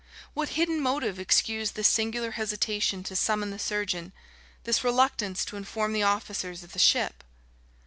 [0.33, 4.13] What hidden motive excused this singular hesitation to summon the surgeon,
[4.63, 7.23] this reluctance to inform the officers of the ship?